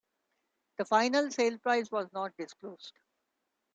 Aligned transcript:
The 0.79 0.85
final 0.85 1.29
sale 1.29 1.59
price 1.59 1.91
was 1.91 2.11
not 2.11 2.35
disclosed. 2.35 2.93